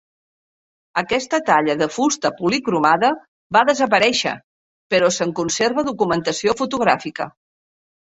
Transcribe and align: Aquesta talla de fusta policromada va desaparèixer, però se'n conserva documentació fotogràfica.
Aquesta 1.01 1.39
talla 1.49 1.75
de 1.81 1.87
fusta 1.97 2.31
policromada 2.39 3.13
va 3.59 3.65
desaparèixer, 3.73 4.35
però 4.97 5.15
se'n 5.21 5.37
conserva 5.45 5.89
documentació 5.95 6.61
fotogràfica. 6.65 7.33